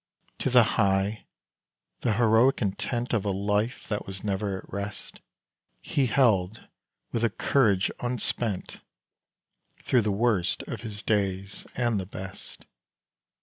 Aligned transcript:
To 0.39 0.49
the 0.49 0.63
high, 0.81 1.27
the 1.99 2.13
heroic 2.13 2.59
intent 2.59 3.13
Of 3.13 3.23
a 3.23 3.29
life 3.29 3.87
that 3.89 4.07
was 4.07 4.23
never 4.23 4.57
at 4.57 4.73
rest, 4.73 5.19
He 5.79 6.07
held, 6.07 6.67
with 7.11 7.23
a 7.23 7.29
courage 7.29 7.91
unspent, 7.99 8.81
Through 9.83 10.01
the 10.01 10.11
worst 10.11 10.63
of 10.63 10.81
his 10.81 11.03
days 11.03 11.67
and 11.75 11.99
the 11.99 12.07
best. 12.07 12.65